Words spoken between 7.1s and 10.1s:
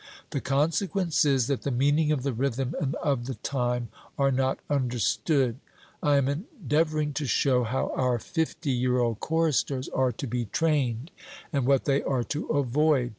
to show how our fifty year old choristers